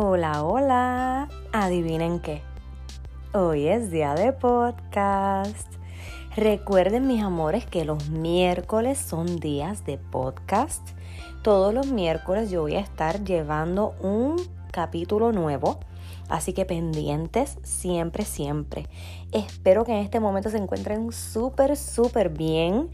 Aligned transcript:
Hola, 0.00 0.44
hola. 0.44 1.28
Adivinen 1.52 2.20
qué. 2.20 2.40
Hoy 3.34 3.66
es 3.66 3.90
día 3.90 4.14
de 4.14 4.32
podcast. 4.32 5.66
Recuerden 6.36 7.08
mis 7.08 7.20
amores 7.20 7.66
que 7.66 7.84
los 7.84 8.08
miércoles 8.08 8.96
son 8.96 9.40
días 9.40 9.84
de 9.86 9.98
podcast. 9.98 10.90
Todos 11.42 11.74
los 11.74 11.88
miércoles 11.88 12.48
yo 12.48 12.62
voy 12.62 12.76
a 12.76 12.80
estar 12.80 13.24
llevando 13.24 13.96
un 14.00 14.36
capítulo 14.70 15.32
nuevo. 15.32 15.80
Así 16.28 16.52
que 16.52 16.64
pendientes 16.64 17.58
siempre, 17.64 18.24
siempre. 18.24 18.86
Espero 19.32 19.84
que 19.84 19.90
en 19.90 20.04
este 20.04 20.20
momento 20.20 20.48
se 20.48 20.58
encuentren 20.58 21.10
súper, 21.10 21.76
súper 21.76 22.28
bien. 22.28 22.88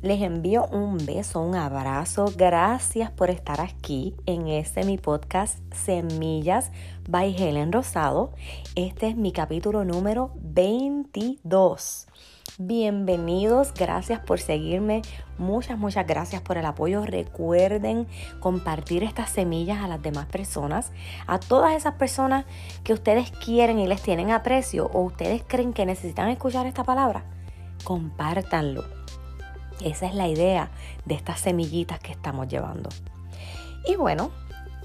Les 0.00 0.22
envío 0.22 0.66
un 0.66 1.04
beso, 1.04 1.40
un 1.40 1.56
abrazo. 1.56 2.32
Gracias 2.36 3.10
por 3.10 3.30
estar 3.30 3.60
aquí 3.60 4.14
en 4.26 4.46
este 4.46 4.84
mi 4.84 4.96
podcast 4.96 5.58
Semillas 5.74 6.70
by 7.08 7.34
Helen 7.36 7.72
Rosado. 7.72 8.32
Este 8.76 9.08
es 9.08 9.16
mi 9.16 9.32
capítulo 9.32 9.84
número 9.84 10.30
22. 10.40 12.06
Bienvenidos, 12.58 13.74
gracias 13.74 14.20
por 14.20 14.38
seguirme. 14.38 15.02
Muchas, 15.36 15.76
muchas 15.76 16.06
gracias 16.06 16.42
por 16.42 16.58
el 16.58 16.66
apoyo. 16.66 17.04
Recuerden 17.04 18.06
compartir 18.38 19.02
estas 19.02 19.30
semillas 19.30 19.82
a 19.82 19.88
las 19.88 20.00
demás 20.00 20.26
personas, 20.26 20.92
a 21.26 21.40
todas 21.40 21.74
esas 21.74 21.94
personas 21.94 22.44
que 22.84 22.92
ustedes 22.92 23.32
quieren 23.32 23.80
y 23.80 23.88
les 23.88 24.00
tienen 24.00 24.30
aprecio 24.30 24.90
o 24.92 25.02
ustedes 25.02 25.42
creen 25.44 25.72
que 25.72 25.86
necesitan 25.86 26.28
escuchar 26.28 26.66
esta 26.66 26.84
palabra. 26.84 27.24
Compártanlo 27.82 28.97
esa 29.84 30.06
es 30.06 30.14
la 30.14 30.28
idea 30.28 30.70
de 31.04 31.14
estas 31.14 31.40
semillitas 31.40 32.00
que 32.00 32.12
estamos 32.12 32.48
llevando. 32.48 32.90
Y 33.86 33.96
bueno, 33.96 34.30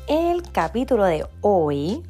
el 0.07 0.43
capítulo 0.51 1.05
de 1.05 1.25
hoy 1.41 2.03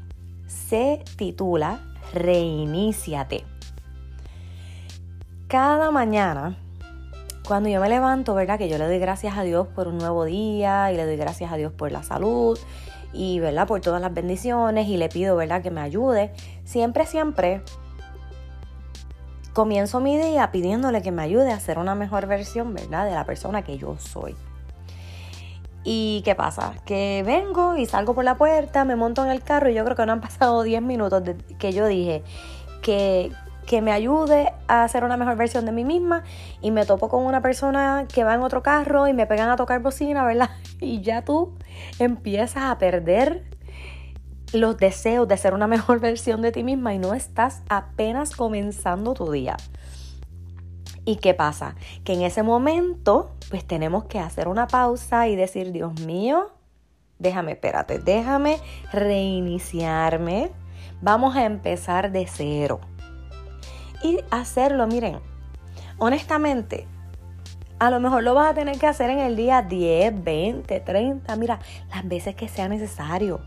se 0.48 1.04
titula 1.17 1.80
Reiníciate. 2.14 3.45
Cada 5.48 5.92
mañana, 5.92 6.58
cuando 7.48 7.70
yo 7.70 7.80
me 7.80 7.89
levanto, 7.89 8.34
¿verdad? 8.34 8.58
Que 8.58 8.70
yo 8.70 8.78
le 8.78 8.86
doy 8.86 9.00
gracias 9.00 9.38
a 9.38 9.44
Dios 9.44 9.67
por 9.67 9.88
un 9.88 9.98
nuevo 9.98 10.26
día 10.26 10.92
y 10.92 10.95
le 10.95 11.06
doy 11.06 11.17
gracias 11.17 11.52
a 11.52 11.58
Dios 11.58 11.72
por 11.72 11.92
la 11.92 12.04
salud 12.04 12.58
y, 13.14 13.39
¿verdad? 13.39 13.67
Por 13.67 13.81
todas 13.81 14.02
las 14.02 14.14
bendiciones 14.14 14.88
y 14.88 14.98
le 14.98 15.09
pido, 15.09 15.36
¿verdad? 15.36 15.61
Que 15.61 15.72
me 15.72 15.81
ayude. 15.81 16.34
Siempre, 16.66 17.06
siempre 17.06 17.61
comienzo 19.54 20.00
mi 20.00 20.18
día 20.18 20.52
pidiéndole 20.52 21.02
que 21.02 21.12
me 21.12 21.22
ayude 21.22 21.52
a 21.52 21.59
ser 21.59 21.78
una 21.78 21.96
mejor 21.96 22.26
versión, 22.28 22.73
¿verdad? 22.73 23.06
De 23.06 23.12
la 23.12 23.26
persona 23.26 23.62
que 23.62 23.78
yo 23.78 23.98
soy. 24.00 24.36
¿Y 25.84 26.22
qué 26.23 26.34
pasa? 26.34 26.73
Que 26.86 27.23
vengo 27.26 27.76
y 27.76 27.86
salgo 27.86 28.14
por 28.16 28.23
la 28.23 28.36
puerta, 28.36 28.86
me 28.86 28.95
monto 28.95 29.23
en 29.23 29.32
el 29.32 29.44
carro 29.44 29.70
y 29.70 29.73
yo 29.73 29.84
creo 29.84 29.95
que 29.95 30.06
no 30.06 30.14
han 30.14 30.22
pasado 30.22 30.64
10 30.64 30.82
minutos 30.82 31.23
de 31.23 31.36
que 31.36 31.73
yo 31.73 31.86
dije 31.88 32.23
que, 32.82 33.32
que 33.68 33.82
me 33.82 33.92
ayude 33.92 34.54
a 34.68 34.88
ser 34.88 35.04
una 35.04 35.18
mejor 35.18 35.36
versión 35.36 35.66
de 35.66 35.73
mí 35.73 35.84
misma 35.84 36.23
y 36.62 36.72
me 36.72 36.86
topo 36.86 37.10
con 37.10 37.26
una 37.26 37.42
persona 37.42 38.06
que 38.12 38.23
va 38.23 38.34
en 38.34 38.44
otro 38.44 38.64
carro 38.64 39.08
y 39.08 39.14
me 39.14 39.28
pegan 39.28 39.50
a 39.50 39.58
tocar 39.58 39.82
bocina, 39.82 40.26
¿verdad? 40.26 40.50
Y 40.80 41.02
ya 41.02 41.22
tú 41.22 41.54
empiezas 42.00 42.64
a 42.64 42.78
perder 42.78 43.44
los 44.54 44.78
deseos 44.78 45.28
de 45.28 45.38
ser 45.38 45.54
una 45.54 45.68
mejor 45.76 46.00
versión 46.00 46.42
de 46.42 46.52
ti 46.52 46.64
misma 46.64 46.94
y 46.94 47.00
no 47.00 47.14
estás 47.14 47.62
apenas 47.70 48.36
comenzando 48.36 49.14
tu 49.14 49.32
día. 49.32 49.58
¿Y 51.06 51.18
qué 51.18 51.34
pasa? 51.34 51.76
Que 52.06 52.14
en 52.14 52.22
ese 52.22 52.44
momento, 52.44 53.32
pues 53.50 53.66
tenemos 53.66 54.06
que 54.06 54.20
hacer 54.20 54.48
una 54.48 54.68
pausa 54.68 55.28
y 55.28 55.36
decir, 55.36 55.73
Dios 55.73 56.00
mío, 56.00 56.52
déjame, 57.20 57.54
espérate, 57.54 58.00
déjame 58.00 58.60
reiniciarme. 58.94 60.52
Vamos 61.02 61.36
a 61.36 61.44
empezar 61.44 62.12
de 62.14 62.26
cero. 62.26 62.80
Y 64.02 64.20
hacerlo, 64.32 64.88
miren, 64.88 65.20
honestamente, 65.98 66.88
a 67.80 67.89
lo 67.89 68.00
mejor 68.00 68.23
lo 68.23 68.33
vas 68.33 68.52
a 68.52 68.54
tener 68.54 68.80
que 68.80 68.88
hacer 68.88 69.10
en 69.10 69.20
el 69.20 69.36
día 69.36 69.61
10, 69.61 70.23
20, 70.23 70.80
30, 70.80 71.36
mira, 71.36 71.60
las 71.89 72.08
veces 72.08 72.33
que 72.33 72.48
sea 72.48 72.70
necesario. 72.70 73.42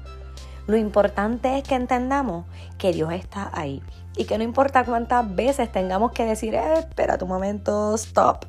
Lo 0.67 0.77
importante 0.77 1.59
es 1.59 1.65
que 1.65 1.77
entendamos 1.77 2.45
que 2.77 2.93
Dios 2.93 3.13
está 3.13 3.51
ahí 3.53 3.83
y 4.17 4.25
que 4.25 4.37
no 4.37 4.45
importa 4.45 4.85
cuántas 4.85 5.35
veces 5.35 5.71
tengamos 5.71 6.11
que 6.13 6.25
decir, 6.25 6.55
eh, 6.55 6.79
espera 6.79 7.19
tu 7.19 7.27
momento, 7.27 7.95
stop, 7.95 8.47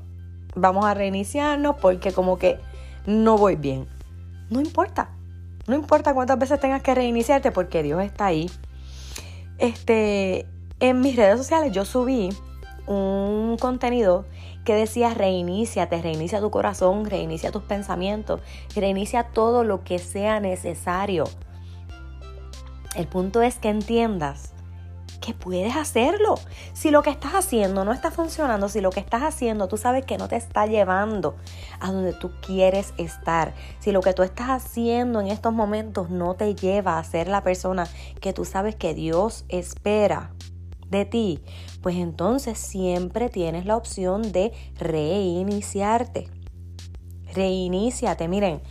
vamos 0.55 0.85
a 0.85 0.93
reiniciarnos 0.93 1.75
porque 1.75 2.11
como 2.11 2.37
que 2.37 2.59
no 3.05 3.37
voy 3.37 3.55
bien. 3.55 3.87
No 4.49 4.59
importa, 4.61 5.09
no 5.67 5.75
importa 5.75 6.13
cuántas 6.13 6.39
veces 6.39 6.59
tengas 6.59 6.81
que 6.81 6.95
reiniciarte 6.95 7.51
porque 7.51 7.83
Dios 7.83 8.01
está 8.01 8.27
ahí. 8.27 8.49
Este, 9.59 10.47
en 10.79 11.01
mis 11.01 11.15
redes 11.15 11.37
sociales 11.37 11.71
yo 11.71 11.85
subí 11.85 12.29
un 12.87 13.57
contenido 13.59 14.25
que 14.63 14.73
decía 14.73 15.13
reiníciate, 15.13 16.01
reinicia 16.01 16.39
tu 16.39 16.49
corazón, 16.49 17.05
reinicia 17.05 17.51
tus 17.51 17.63
pensamientos, 17.63 18.41
reinicia 18.75 19.23
todo 19.23 19.63
lo 19.63 19.83
que 19.83 19.99
sea 19.99 20.39
necesario 20.39 21.25
el 22.97 23.07
punto 23.07 23.43
es 23.43 23.59
que 23.59 23.69
entiendas 23.69 24.53
que 25.21 25.33
puedes 25.33 25.75
hacerlo. 25.75 26.35
Si 26.73 26.89
lo 26.89 27.03
que 27.03 27.11
estás 27.11 27.33
haciendo 27.33 27.85
no 27.85 27.91
está 27.91 28.11
funcionando, 28.11 28.69
si 28.69 28.81
lo 28.81 28.89
que 28.89 28.99
estás 28.99 29.21
haciendo 29.21 29.67
tú 29.67 29.77
sabes 29.77 30.03
que 30.05 30.17
no 30.17 30.27
te 30.27 30.35
está 30.35 30.65
llevando 30.65 31.35
a 31.79 31.91
donde 31.91 32.13
tú 32.13 32.31
quieres 32.41 32.93
estar, 32.97 33.53
si 33.79 33.91
lo 33.91 34.01
que 34.01 34.13
tú 34.13 34.23
estás 34.23 34.49
haciendo 34.49 35.21
en 35.21 35.27
estos 35.27 35.53
momentos 35.53 36.09
no 36.09 36.33
te 36.33 36.55
lleva 36.55 36.97
a 36.97 37.03
ser 37.03 37.27
la 37.27 37.43
persona 37.43 37.87
que 38.19 38.33
tú 38.33 38.45
sabes 38.45 38.75
que 38.75 38.93
Dios 38.93 39.45
espera 39.47 40.31
de 40.89 41.05
ti, 41.05 41.43
pues 41.81 41.97
entonces 41.97 42.57
siempre 42.57 43.29
tienes 43.29 43.65
la 43.65 43.75
opción 43.75 44.31
de 44.31 44.53
reiniciarte. 44.75 46.29
Reiníciate, 47.33 48.27
miren. 48.27 48.61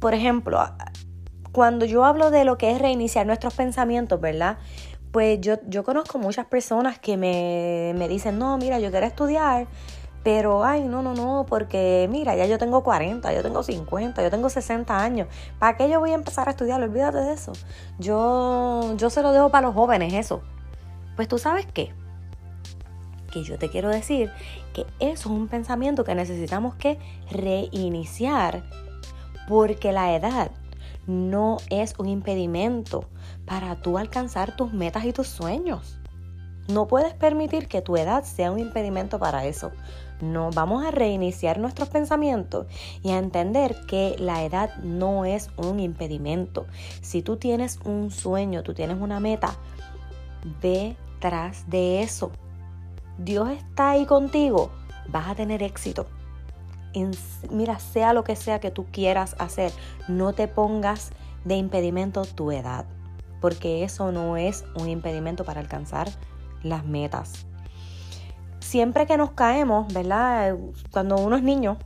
Por 0.00 0.14
ejemplo, 0.14 0.58
cuando 1.52 1.84
yo 1.84 2.04
hablo 2.04 2.30
de 2.30 2.44
lo 2.44 2.58
que 2.58 2.70
es 2.70 2.78
reiniciar 2.80 3.26
nuestros 3.26 3.54
pensamientos, 3.54 4.20
¿verdad? 4.20 4.58
Pues 5.10 5.40
yo, 5.40 5.56
yo 5.66 5.82
conozco 5.82 6.18
muchas 6.18 6.46
personas 6.46 6.98
que 6.98 7.16
me, 7.16 7.94
me 7.96 8.08
dicen, 8.08 8.38
no, 8.38 8.56
mira, 8.58 8.78
yo 8.78 8.90
quiero 8.90 9.06
estudiar, 9.06 9.66
pero, 10.22 10.64
ay, 10.64 10.84
no, 10.84 11.02
no, 11.02 11.14
no, 11.14 11.46
porque 11.48 12.06
mira, 12.10 12.36
ya 12.36 12.44
yo 12.44 12.58
tengo 12.58 12.82
40, 12.82 13.32
yo 13.32 13.42
tengo 13.42 13.62
50, 13.62 14.22
yo 14.22 14.30
tengo 14.30 14.50
60 14.50 15.02
años. 15.02 15.28
¿Para 15.58 15.76
qué 15.76 15.88
yo 15.88 15.98
voy 15.98 16.10
a 16.10 16.14
empezar 16.14 16.46
a 16.48 16.50
estudiar? 16.50 16.82
Olvídate 16.82 17.18
de 17.18 17.32
eso. 17.32 17.52
Yo, 17.98 18.94
yo 18.96 19.08
se 19.08 19.22
lo 19.22 19.32
dejo 19.32 19.48
para 19.48 19.66
los 19.66 19.74
jóvenes, 19.74 20.12
eso. 20.12 20.42
Pues 21.16 21.26
tú 21.26 21.38
sabes 21.38 21.66
qué? 21.72 21.94
Que 23.32 23.42
yo 23.44 23.58
te 23.58 23.70
quiero 23.70 23.88
decir 23.88 24.30
que 24.74 24.82
eso 24.98 25.30
es 25.30 25.34
un 25.34 25.48
pensamiento 25.48 26.04
que 26.04 26.14
necesitamos 26.14 26.74
que 26.74 26.98
reiniciar 27.30 28.62
porque 29.48 29.90
la 29.90 30.14
edad 30.14 30.50
no 31.10 31.58
es 31.70 31.94
un 31.98 32.08
impedimento 32.08 33.04
para 33.44 33.76
tú 33.82 33.98
alcanzar 33.98 34.56
tus 34.56 34.72
metas 34.72 35.04
y 35.04 35.12
tus 35.12 35.26
sueños. 35.26 35.98
No 36.68 36.86
puedes 36.86 37.14
permitir 37.14 37.66
que 37.66 37.82
tu 37.82 37.96
edad 37.96 38.22
sea 38.22 38.52
un 38.52 38.60
impedimento 38.60 39.18
para 39.18 39.44
eso. 39.44 39.72
No, 40.20 40.50
vamos 40.50 40.84
a 40.84 40.92
reiniciar 40.92 41.58
nuestros 41.58 41.88
pensamientos 41.88 42.66
y 43.02 43.10
a 43.10 43.18
entender 43.18 43.74
que 43.88 44.14
la 44.18 44.44
edad 44.44 44.76
no 44.76 45.24
es 45.24 45.50
un 45.56 45.80
impedimento. 45.80 46.66
Si 47.00 47.22
tú 47.22 47.36
tienes 47.36 47.80
un 47.84 48.10
sueño, 48.10 48.62
tú 48.62 48.72
tienes 48.72 49.00
una 49.00 49.18
meta, 49.18 49.54
ve 50.62 50.96
tras 51.18 51.68
de 51.68 52.02
eso. 52.02 52.30
Dios 53.18 53.50
está 53.50 53.90
ahí 53.90 54.06
contigo, 54.06 54.70
vas 55.08 55.28
a 55.28 55.34
tener 55.34 55.62
éxito 55.62 56.06
mira, 57.50 57.78
sea 57.78 58.12
lo 58.12 58.24
que 58.24 58.36
sea 58.36 58.60
que 58.60 58.70
tú 58.70 58.86
quieras 58.90 59.36
hacer, 59.38 59.72
no 60.08 60.32
te 60.32 60.48
pongas 60.48 61.10
de 61.44 61.56
impedimento 61.56 62.24
tu 62.24 62.50
edad, 62.52 62.84
porque 63.40 63.84
eso 63.84 64.12
no 64.12 64.36
es 64.36 64.64
un 64.74 64.88
impedimento 64.88 65.44
para 65.44 65.60
alcanzar 65.60 66.08
las 66.62 66.84
metas. 66.84 67.46
Siempre 68.60 69.06
que 69.06 69.16
nos 69.16 69.32
caemos, 69.32 69.92
¿verdad? 69.92 70.56
Cuando 70.92 71.16
uno 71.16 71.36
es 71.36 71.42
niño 71.42 71.78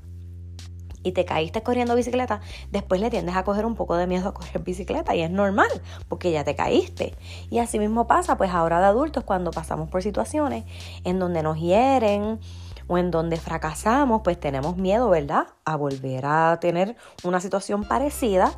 y 1.03 1.13
te 1.13 1.25
caíste 1.25 1.63
corriendo 1.63 1.95
bicicleta, 1.95 2.41
después 2.73 3.01
le 3.01 3.11
tiendes 3.11 3.37
a 3.37 3.45
coger 3.45 3.67
un 3.67 3.75
poco 3.75 3.97
de 3.97 4.07
miedo 4.07 4.29
a 4.29 4.35
correr 4.35 4.61
bicicleta 4.61 5.15
y 5.15 5.23
es 5.23 5.31
normal, 5.31 5.69
porque 6.09 6.33
ya 6.33 6.45
te 6.45 6.57
caíste. 6.57 7.15
Y 7.51 7.59
así 7.59 7.79
mismo 7.79 8.07
pasa, 8.07 8.37
pues 8.37 8.51
ahora 8.51 8.81
de 8.81 8.87
adultos, 8.87 9.23
cuando 9.23 9.51
pasamos 9.51 9.89
por 9.89 10.03
situaciones 10.03 10.65
en 11.05 11.19
donde 11.19 11.43
nos 11.43 11.59
hieren, 11.59 12.41
o 12.87 12.99
en 12.99 13.11
donde 13.11 13.37
fracasamos, 13.37 14.23
pues 14.23 14.39
tenemos 14.39 14.77
miedo, 14.77 15.09
¿verdad? 15.11 15.49
A 15.65 15.77
volver 15.77 16.27
a 16.27 16.59
tener 16.61 16.97
una 17.23 17.41
situación 17.41 17.85
parecida 17.85 18.53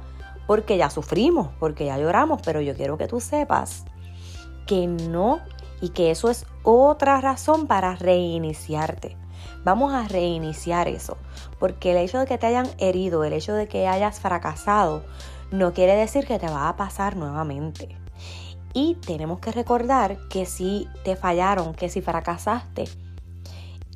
porque 0.46 0.76
ya 0.76 0.90
sufrimos, 0.90 1.49
porque 1.58 1.87
ya 1.87 1.99
lloramos, 1.99 2.40
pero 2.44 2.61
yo 2.61 2.75
quiero 2.75 2.99
que 2.99 3.08
tú 3.08 3.20
sepas 3.20 3.84
que 4.67 4.87
no 4.87 5.40
y 5.81 5.90
que 5.90 6.11
eso 6.11 6.31
es 6.31 6.46
otra 6.62 7.20
razón 7.20 7.67
para 7.67 7.94
reiniciarte. 7.96 9.17
Vamos 9.64 9.93
a 9.93 10.06
reiniciar 10.08 10.88
eso, 10.88 11.17
porque 11.58 11.93
el 11.93 11.99
hecho 11.99 12.19
de 12.19 12.26
que 12.26 12.38
te 12.38 12.46
hayan 12.46 12.69
herido, 12.78 13.25
el 13.25 13.32
hecho 13.32 13.55
de 13.55 13.69
que 13.69 13.88
hayas 13.88 14.20
fracasado, 14.20 15.05
no 15.50 15.73
quiere 15.73 15.94
decir 15.94 16.26
que 16.26 16.38
te 16.38 16.49
va 16.49 16.69
a 16.69 16.76
pasar 16.76 17.17
nuevamente. 17.17 17.96
Y 18.73 18.96
tenemos 18.96 19.40
que 19.40 19.52
recordar 19.52 20.19
que 20.28 20.46
si 20.46 20.88
te 21.05 21.17
fallaron, 21.17 21.75
que 21.75 21.88
si 21.88 22.00
fracasaste, 22.00 22.84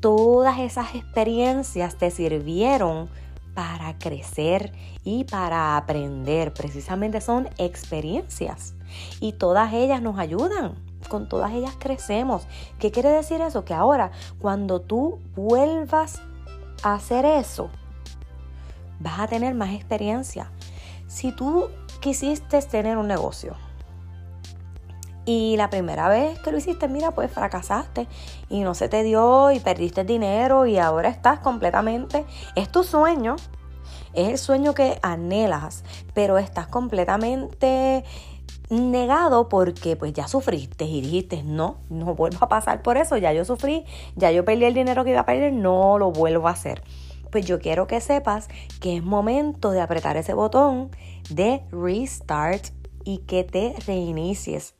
todas 0.00 0.58
esas 0.58 0.94
experiencias 0.94 1.96
te 1.96 2.10
sirvieron 2.10 3.08
para 3.54 3.98
crecer 3.98 4.72
y 5.04 5.24
para 5.24 5.76
aprender. 5.76 6.52
Precisamente 6.52 7.20
son 7.20 7.48
experiencias 7.58 8.74
y 9.20 9.32
todas 9.32 9.72
ellas 9.72 10.02
nos 10.02 10.18
ayudan. 10.18 10.74
Con 11.08 11.28
todas 11.28 11.52
ellas 11.52 11.74
crecemos. 11.78 12.46
¿Qué 12.78 12.90
quiere 12.90 13.10
decir 13.10 13.40
eso? 13.40 13.64
Que 13.64 13.74
ahora 13.74 14.10
cuando 14.38 14.80
tú 14.80 15.18
vuelvas 15.34 16.20
a 16.82 16.94
hacer 16.94 17.24
eso, 17.24 17.70
vas 19.00 19.20
a 19.20 19.26
tener 19.26 19.54
más 19.54 19.74
experiencia. 19.74 20.50
Si 21.08 21.32
tú 21.32 21.68
quisiste 22.00 22.60
tener 22.62 22.96
un 22.96 23.08
negocio, 23.08 23.56
y 25.24 25.56
la 25.56 25.70
primera 25.70 26.08
vez 26.08 26.38
que 26.40 26.50
lo 26.50 26.58
hiciste, 26.58 26.88
mira, 26.88 27.12
pues 27.12 27.30
fracasaste 27.30 28.08
y 28.48 28.60
no 28.60 28.74
se 28.74 28.88
te 28.88 29.02
dio 29.02 29.50
y 29.52 29.60
perdiste 29.60 30.04
dinero 30.04 30.66
y 30.66 30.78
ahora 30.78 31.08
estás 31.08 31.40
completamente, 31.40 32.24
es 32.56 32.70
tu 32.70 32.84
sueño, 32.84 33.36
es 34.14 34.28
el 34.28 34.38
sueño 34.38 34.74
que 34.74 34.98
anhelas, 35.02 35.84
pero 36.14 36.38
estás 36.38 36.66
completamente 36.66 38.04
negado 38.70 39.48
porque 39.48 39.96
pues 39.96 40.12
ya 40.12 40.28
sufriste 40.28 40.84
y 40.84 41.00
dijiste, 41.00 41.42
no, 41.42 41.78
no 41.90 42.14
vuelvo 42.14 42.38
a 42.42 42.48
pasar 42.48 42.82
por 42.82 42.96
eso, 42.96 43.16
ya 43.16 43.32
yo 43.32 43.44
sufrí, 43.44 43.84
ya 44.16 44.30
yo 44.30 44.44
perdí 44.44 44.64
el 44.64 44.74
dinero 44.74 45.04
que 45.04 45.10
iba 45.10 45.20
a 45.20 45.26
perder, 45.26 45.52
no 45.52 45.98
lo 45.98 46.12
vuelvo 46.12 46.48
a 46.48 46.52
hacer. 46.52 46.82
Pues 47.30 47.46
yo 47.46 47.60
quiero 47.60 47.86
que 47.86 48.00
sepas 48.00 48.48
que 48.80 48.96
es 48.96 49.04
momento 49.04 49.70
de 49.70 49.80
apretar 49.80 50.16
ese 50.16 50.34
botón 50.34 50.90
de 51.28 51.62
restart 51.70 52.68
y 53.04 53.18
que 53.18 53.44
te 53.44 53.74
reinicies. 53.86 54.74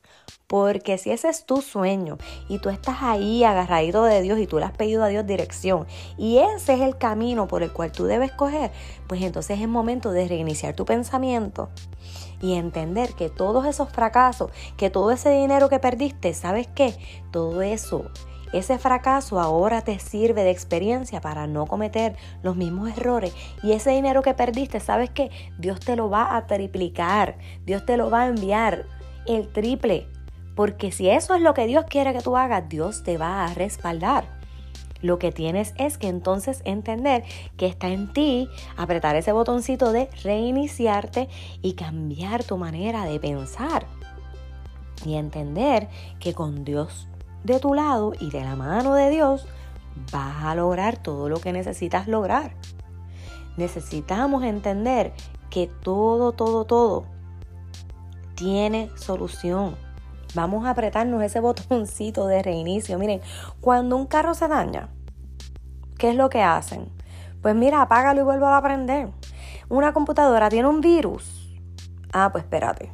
Porque 0.51 0.99
si 0.99 1.13
ese 1.13 1.29
es 1.29 1.47
tu 1.47 1.63
sueño 1.63 2.19
y 2.49 2.59
tú 2.59 2.71
estás 2.71 2.97
ahí 3.03 3.45
agarradito 3.45 4.03
de 4.03 4.21
Dios 4.21 4.41
y 4.41 4.49
tú 4.49 4.59
le 4.59 4.65
has 4.65 4.73
pedido 4.73 5.05
a 5.05 5.07
Dios 5.07 5.25
dirección 5.25 5.87
y 6.19 6.39
ese 6.39 6.75
es 6.75 6.81
el 6.81 6.99
camino 6.99 7.47
por 7.47 7.63
el 7.63 7.73
cual 7.73 7.93
tú 7.93 8.07
debes 8.07 8.33
coger, 8.33 8.73
pues 9.07 9.23
entonces 9.23 9.61
es 9.61 9.69
momento 9.69 10.11
de 10.11 10.27
reiniciar 10.27 10.75
tu 10.75 10.85
pensamiento 10.85 11.69
y 12.41 12.55
entender 12.55 13.15
que 13.15 13.29
todos 13.29 13.65
esos 13.65 13.91
fracasos, 13.91 14.51
que 14.77 14.91
todo 14.91 15.13
ese 15.13 15.31
dinero 15.31 15.69
que 15.69 15.79
perdiste, 15.79 16.35
¿sabes 16.35 16.67
qué? 16.67 16.97
Todo 17.31 17.63
eso 17.63 18.11
ese 18.53 18.77
fracaso 18.79 19.39
ahora 19.39 19.83
te 19.83 20.01
sirve 20.01 20.43
de 20.43 20.51
experiencia 20.51 21.21
para 21.21 21.47
no 21.47 21.67
cometer 21.67 22.17
los 22.43 22.57
mismos 22.57 22.91
errores. 22.91 23.33
Y 23.63 23.71
ese 23.71 23.91
dinero 23.91 24.23
que 24.23 24.35
perdiste, 24.35 24.81
¿sabes 24.81 25.11
qué? 25.11 25.31
Dios 25.59 25.79
te 25.79 25.95
lo 25.95 26.11
va 26.11 26.37
a 26.37 26.49
triplicar. 26.49 27.39
Dios 27.65 27.87
te 27.87 27.97
lo 27.97 28.11
va 28.11 28.23
a 28.23 28.27
enviar 28.27 28.87
el 29.27 29.53
triple. 29.53 30.09
Porque 30.61 30.93
si 30.93 31.09
eso 31.09 31.35
es 31.35 31.41
lo 31.41 31.55
que 31.55 31.67
Dios 31.67 31.87
quiere 31.89 32.13
que 32.13 32.21
tú 32.21 32.37
hagas, 32.37 32.69
Dios 32.69 33.03
te 33.03 33.17
va 33.17 33.47
a 33.47 33.55
respaldar. 33.55 34.27
Lo 35.01 35.19
que 35.19 35.33
tienes 35.33 35.73
es 35.79 35.97
que 35.97 36.07
entonces 36.07 36.61
entender 36.67 37.25
que 37.57 37.65
está 37.65 37.89
en 37.89 38.13
ti 38.13 38.47
apretar 38.77 39.17
ese 39.17 39.33
botoncito 39.33 39.91
de 39.91 40.11
reiniciarte 40.23 41.31
y 41.63 41.73
cambiar 41.73 42.45
tu 42.45 42.59
manera 42.59 43.07
de 43.07 43.19
pensar. 43.19 43.87
Y 45.03 45.15
entender 45.15 45.89
que 46.19 46.35
con 46.35 46.63
Dios 46.63 47.09
de 47.43 47.59
tu 47.59 47.73
lado 47.73 48.13
y 48.21 48.29
de 48.29 48.43
la 48.43 48.55
mano 48.55 48.93
de 48.93 49.09
Dios 49.09 49.47
vas 50.13 50.45
a 50.45 50.55
lograr 50.55 50.99
todo 50.99 51.31
lo 51.31 51.41
que 51.41 51.55
necesitas 51.55 52.07
lograr. 52.07 52.53
Necesitamos 53.57 54.45
entender 54.45 55.15
que 55.49 55.69
todo, 55.69 56.33
todo, 56.33 56.67
todo 56.67 57.07
tiene 58.35 58.91
solución. 58.97 59.89
Vamos 60.35 60.65
a 60.65 60.71
apretarnos 60.71 61.23
ese 61.23 61.41
botoncito 61.41 62.27
de 62.27 62.43
reinicio. 62.43 62.99
Miren, 62.99 63.21
cuando 63.61 63.97
un 63.97 64.07
carro 64.07 64.35
se 64.35 64.49
daña, 64.49 64.89
¿qué 65.99 66.11
es 66.11 66.17
lo 66.17 66.31
que 66.31 66.43
hacen? 66.43 66.91
Pues 67.43 67.55
mira, 67.55 67.83
apágalo 67.83 68.21
y 68.21 68.25
vuelvo 68.25 68.47
a 68.47 68.59
aprender. 68.59 69.09
Una 69.69 69.93
computadora 69.93 70.49
tiene 70.49 70.69
un 70.69 70.81
virus. 70.81 71.59
Ah, 72.13 72.31
pues 72.33 72.45
espérate. 72.45 72.93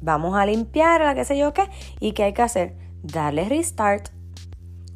Vamos 0.00 0.34
a 0.36 0.46
limpiarla, 0.46 1.14
qué 1.14 1.24
sé 1.24 1.36
yo 1.36 1.52
qué. 1.52 1.68
¿Y 1.98 2.12
qué 2.12 2.24
hay 2.24 2.32
que 2.32 2.42
hacer? 2.42 2.76
Darle 3.02 3.48
restart. 3.48 4.08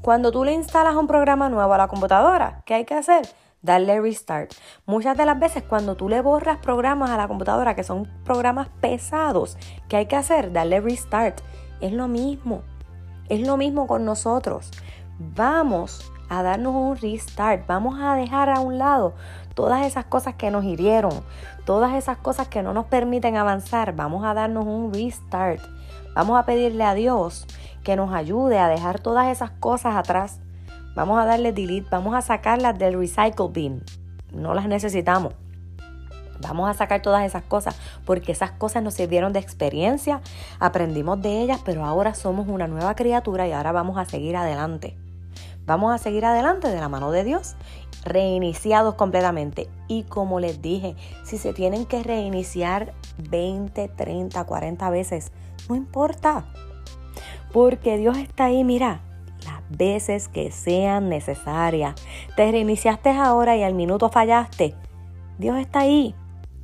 Cuando 0.00 0.31
tú 0.31 0.45
le 0.45 0.53
instalas 0.53 0.97
un 0.97 1.07
programa 1.07 1.49
nuevo 1.49 1.73
a 1.73 1.79
la 1.79 1.89
computadora, 1.89 2.62
¿qué 2.65 2.75
hay 2.75 2.85
que 2.85 2.95
hacer? 2.95 3.27
Darle 3.64 4.00
restart. 4.00 4.52
Muchas 4.87 5.16
de 5.16 5.26
las 5.26 5.40
veces 5.40 5.62
cuando 5.62 5.96
tú 5.96 6.08
le 6.08 6.20
borras 6.20 6.58
programas 6.58 7.11
a 7.11 7.16
la 7.16 7.26
computadora 7.26 7.75
que 7.75 7.82
son 7.82 8.06
programas 8.25 8.69
pesados, 8.81 9.56
¿qué 9.88 9.96
hay 9.96 10.06
que 10.06 10.16
hacer? 10.16 10.52
Darle 10.52 10.81
restart. 10.81 11.40
Es 11.81 11.93
lo 11.93 12.06
mismo. 12.06 12.62
Es 13.28 13.40
lo 13.40 13.56
mismo 13.56 13.87
con 13.87 14.05
nosotros. 14.05 14.70
Vamos 15.19 16.12
a 16.28 16.43
darnos 16.43 16.75
un 16.75 16.96
restart. 16.96 17.66
Vamos 17.66 17.99
a 18.00 18.14
dejar 18.14 18.50
a 18.50 18.61
un 18.61 18.78
lado 18.78 19.14
todas 19.55 19.87
esas 19.87 20.05
cosas 20.05 20.34
que 20.34 20.50
nos 20.50 20.64
hirieron, 20.64 21.25
todas 21.64 21.94
esas 21.94 22.19
cosas 22.19 22.49
que 22.49 22.62
no 22.62 22.75
nos 22.75 22.87
permiten 22.87 23.37
avanzar. 23.37 23.96
Vamos 23.96 24.25
a 24.25 24.34
darnos 24.34 24.66
un 24.66 24.93
restart. 24.93 25.62
Vamos 26.14 26.38
a 26.38 26.44
pedirle 26.44 26.84
a 26.84 26.94
Dios 26.94 27.46
que 27.82 27.96
nos 27.96 28.12
ayude 28.12 28.58
a 28.58 28.69
dejar 28.69 29.00
todas 29.00 29.28
esas 29.28 29.50
cosas 29.50 29.96
atrás 29.96 30.40
Vamos 30.94 31.19
a 31.19 31.26
darle 31.26 31.52
delete, 31.52 31.88
vamos 31.91 32.14
a 32.14 32.23
sacarlas 32.23 32.79
del 32.79 32.99
recycle 32.99 33.49
bin. 33.52 33.82
No 34.32 34.55
las 34.55 34.67
necesitamos. 34.67 35.35
Vamos 36.41 36.69
a 36.69 36.75
sacar 36.75 37.00
todas 37.00 37.25
esas 37.25 37.43
cosas 37.43 37.76
porque 38.05 38.32
esas 38.32 38.50
cosas 38.52 38.82
nos 38.82 38.94
sirvieron 38.94 39.32
de 39.32 39.38
experiencia, 39.38 40.20
aprendimos 40.61 41.20
de 41.23 41.41
ellas, 41.41 41.61
pero 41.64 41.85
ahora 41.85 42.14
somos 42.14 42.49
una 42.49 42.67
nueva 42.67 42.94
criatura 42.94 43.49
y 43.49 43.52
ahora 43.52 43.73
vamos 43.73 43.99
a 43.99 44.05
seguir 44.05 44.37
adelante. 44.37 44.96
Vamos 45.67 45.94
a 45.94 45.99
seguir 45.99 46.26
adelante 46.26 46.69
de 46.69 46.79
la 46.79 46.91
mano 46.91 47.11
de 47.11 47.25
Dios, 47.25 47.56
reiniciados 48.05 48.97
completamente. 48.97 49.69
Y 49.88 50.02
como 50.02 50.38
les 50.38 50.61
dije, 50.61 50.94
si 51.25 51.38
se 51.38 51.55
tienen 51.55 51.87
que 51.87 52.02
reiniciar 52.02 52.93
20, 53.31 53.88
30, 53.88 54.44
40 54.44 54.90
veces, 54.90 55.32
no 55.69 55.75
importa. 55.75 56.44
Porque 57.52 57.97
Dios 57.97 58.19
está 58.19 58.47
ahí, 58.47 58.62
mira, 58.64 59.00
veces 59.69 60.28
que 60.28 60.50
sean 60.50 61.08
necesarias. 61.08 61.94
Te 62.37 62.50
reiniciaste 62.50 63.11
ahora 63.11 63.56
y 63.56 63.62
al 63.62 63.75
minuto 63.75 64.08
fallaste. 64.08 64.75
Dios 65.38 65.58
está 65.58 65.81
ahí, 65.81 66.14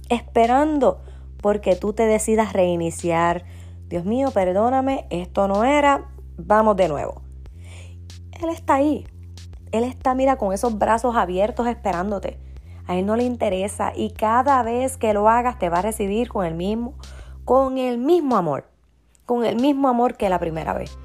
esperando 0.09 1.01
porque 1.41 1.77
tú 1.77 1.93
te 1.93 2.07
decidas 2.07 2.53
reiniciar. 2.53 3.45
Dios 3.89 4.05
mío, 4.05 4.31
perdóname, 4.33 5.07
esto 5.11 5.49
no 5.49 5.65
era, 5.65 6.11
vamos 6.37 6.77
de 6.77 6.89
nuevo. 6.89 7.23
Él 8.41 8.49
está 8.51 8.75
ahí. 8.75 9.07
Él 9.73 9.85
está, 9.85 10.15
mira, 10.15 10.37
con 10.37 10.53
esos 10.53 10.79
brazos 10.79 11.17
abiertos 11.17 11.67
esperándote. 11.67 12.39
A 12.87 12.97
él 12.97 13.07
no 13.07 13.17
le 13.17 13.25
interesa 13.25 13.93
y 13.95 14.11
cada 14.11 14.63
vez 14.63 14.97
que 14.97 15.15
lo 15.15 15.29
hagas 15.29 15.59
te 15.59 15.69
va 15.69 15.79
a 15.79 15.83
recibir 15.83 16.29
con 16.29 16.45
el 16.45 16.55
mismo, 16.55 16.95
con 17.45 17.79
el 17.79 17.99
mismo 17.99 18.37
amor, 18.37 18.65
con 19.27 19.45
el 19.45 19.57
mismo 19.57 19.89
amor 19.89 20.17
que 20.17 20.29
la 20.29 20.41
primera 20.41 20.73
vez. 20.73 20.99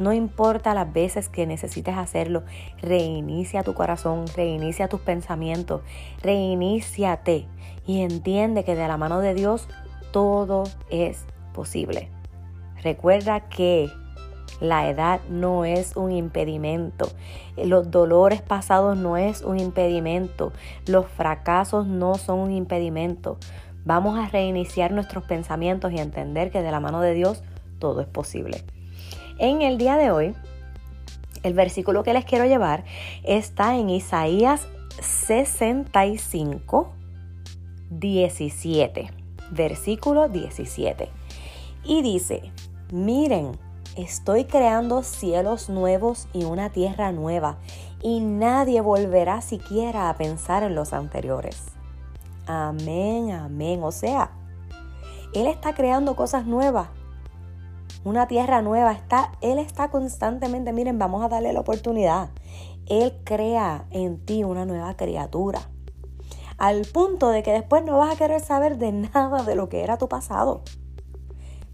No 0.00 0.14
importa 0.14 0.72
las 0.72 0.90
veces 0.90 1.28
que 1.28 1.46
necesites 1.46 1.96
hacerlo, 1.96 2.42
reinicia 2.80 3.62
tu 3.62 3.74
corazón, 3.74 4.24
reinicia 4.34 4.88
tus 4.88 5.00
pensamientos, 5.00 5.82
reiníciate 6.22 7.46
y 7.86 8.00
entiende 8.00 8.64
que 8.64 8.74
de 8.74 8.88
la 8.88 8.96
mano 8.96 9.20
de 9.20 9.34
Dios 9.34 9.68
todo 10.10 10.64
es 10.88 11.26
posible. 11.52 12.08
Recuerda 12.82 13.48
que 13.50 13.90
la 14.58 14.88
edad 14.88 15.20
no 15.28 15.66
es 15.66 15.94
un 15.96 16.12
impedimento. 16.12 17.10
Los 17.62 17.90
dolores 17.90 18.40
pasados 18.40 18.96
no 18.96 19.18
es 19.18 19.42
un 19.42 19.60
impedimento. 19.60 20.54
Los 20.86 21.08
fracasos 21.08 21.86
no 21.86 22.14
son 22.14 22.38
un 22.38 22.52
impedimento. 22.52 23.36
Vamos 23.84 24.18
a 24.18 24.28
reiniciar 24.28 24.92
nuestros 24.92 25.24
pensamientos 25.24 25.92
y 25.92 25.98
entender 25.98 26.50
que 26.50 26.62
de 26.62 26.70
la 26.70 26.80
mano 26.80 27.02
de 27.02 27.12
Dios 27.12 27.42
todo 27.78 28.00
es 28.00 28.06
posible. 28.06 28.64
En 29.40 29.62
el 29.62 29.78
día 29.78 29.96
de 29.96 30.10
hoy, 30.10 30.34
el 31.42 31.54
versículo 31.54 32.02
que 32.02 32.12
les 32.12 32.26
quiero 32.26 32.44
llevar 32.44 32.84
está 33.24 33.74
en 33.74 33.88
Isaías 33.88 34.68
65, 35.00 36.92
17. 37.88 39.10
Versículo 39.50 40.28
17. 40.28 41.08
Y 41.84 42.02
dice, 42.02 42.52
miren, 42.92 43.58
estoy 43.96 44.44
creando 44.44 45.02
cielos 45.02 45.70
nuevos 45.70 46.28
y 46.34 46.44
una 46.44 46.68
tierra 46.68 47.10
nueva, 47.10 47.56
y 48.02 48.20
nadie 48.20 48.82
volverá 48.82 49.40
siquiera 49.40 50.10
a 50.10 50.18
pensar 50.18 50.64
en 50.64 50.74
los 50.74 50.92
anteriores. 50.92 51.62
Amén, 52.46 53.30
amén. 53.30 53.82
O 53.84 53.90
sea, 53.90 54.32
Él 55.32 55.46
está 55.46 55.72
creando 55.72 56.14
cosas 56.14 56.44
nuevas 56.44 56.88
una 58.04 58.26
tierra 58.26 58.62
nueva. 58.62 58.92
Está, 58.92 59.32
él 59.40 59.58
está 59.58 59.90
constantemente, 59.90 60.72
miren, 60.72 60.98
vamos 60.98 61.24
a 61.24 61.28
darle 61.28 61.52
la 61.52 61.60
oportunidad. 61.60 62.30
Él 62.86 63.20
crea 63.24 63.86
en 63.90 64.24
ti 64.24 64.44
una 64.44 64.64
nueva 64.64 64.96
criatura. 64.96 65.60
al 66.58 66.82
punto 66.82 67.30
de 67.30 67.42
que 67.42 67.52
después 67.52 67.82
no 67.84 67.96
vas 67.96 68.14
a 68.14 68.18
querer 68.18 68.42
saber 68.42 68.76
de 68.76 68.92
nada 68.92 69.42
de 69.44 69.54
lo 69.54 69.70
que 69.70 69.82
era 69.82 69.96
tu 69.96 70.08
pasado. 70.08 70.62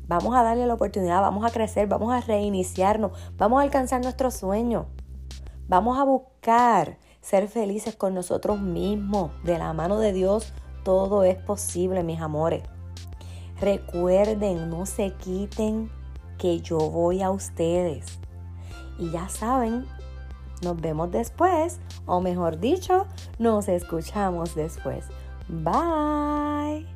Vamos 0.06 0.36
a 0.36 0.44
darle 0.44 0.66
la 0.66 0.74
oportunidad, 0.74 1.20
vamos 1.20 1.44
a 1.44 1.50
crecer, 1.50 1.88
vamos 1.88 2.12
a 2.14 2.20
reiniciarnos, 2.20 3.10
vamos 3.36 3.58
a 3.58 3.62
alcanzar 3.62 4.00
nuestros 4.02 4.34
sueños. 4.34 4.86
Vamos 5.66 5.98
a 5.98 6.04
buscar 6.04 6.98
ser 7.20 7.48
felices 7.48 7.96
con 7.96 8.14
nosotros 8.14 8.60
mismos. 8.60 9.32
De 9.42 9.58
la 9.58 9.72
mano 9.72 9.98
de 9.98 10.12
Dios 10.12 10.52
todo 10.84 11.24
es 11.24 11.36
posible, 11.36 12.04
mis 12.04 12.20
amores. 12.20 12.62
Recuerden, 13.60 14.70
no 14.70 14.86
se 14.86 15.12
quiten 15.14 15.90
que 16.38 16.60
yo 16.60 16.78
voy 16.78 17.22
a 17.22 17.30
ustedes. 17.30 18.18
Y 18.98 19.10
ya 19.10 19.28
saben, 19.28 19.86
nos 20.62 20.80
vemos 20.80 21.10
después, 21.10 21.80
o 22.06 22.20
mejor 22.20 22.58
dicho, 22.58 23.06
nos 23.38 23.68
escuchamos 23.68 24.54
después. 24.54 25.04
Bye. 25.48 26.95